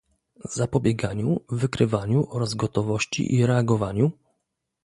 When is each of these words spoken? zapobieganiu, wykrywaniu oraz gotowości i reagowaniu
zapobieganiu, 0.53 1.41
wykrywaniu 1.49 2.27
oraz 2.29 2.53
gotowości 2.53 3.35
i 3.35 3.45
reagowaniu 3.45 4.11